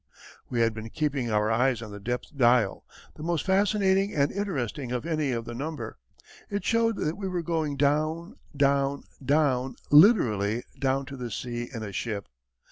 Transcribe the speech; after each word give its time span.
We 0.49 0.61
had 0.61 0.73
been 0.73 0.89
keeping 0.89 1.29
our 1.29 1.51
eyes 1.51 1.79
on 1.83 1.91
the 1.91 1.99
depth 1.99 2.35
dial, 2.35 2.83
the 3.17 3.21
most 3.21 3.45
fascinating 3.45 4.15
and 4.15 4.31
interesting 4.31 4.91
of 4.91 5.05
any 5.05 5.31
of 5.31 5.45
the 5.45 5.53
number. 5.53 5.99
It 6.49 6.65
showed 6.65 6.95
that 6.95 7.17
we 7.17 7.27
were 7.27 7.43
going 7.43 7.77
down, 7.77 8.37
down, 8.57 9.03
down, 9.23 9.75
literally 9.91 10.63
down 10.79 11.05
to 11.05 11.17
the 11.17 11.29
sea 11.29 11.69
in 11.71 11.83
a 11.83 11.91
ship. 11.91 12.27